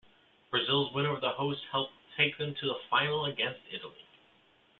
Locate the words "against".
3.25-3.59